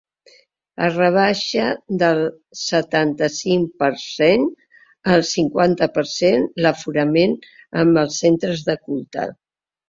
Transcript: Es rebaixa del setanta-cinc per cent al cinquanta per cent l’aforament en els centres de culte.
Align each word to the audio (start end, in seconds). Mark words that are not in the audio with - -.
Es 0.85 0.95
rebaixa 0.99 1.65
del 2.03 2.21
setanta-cinc 2.61 3.75
per 3.83 3.89
cent 4.05 4.47
al 5.17 5.25
cinquanta 5.33 5.89
per 5.99 6.05
cent 6.13 6.49
l’aforament 6.65 7.37
en 7.85 7.95
els 8.07 8.19
centres 8.25 8.65
de 8.73 8.79
culte. 8.89 9.29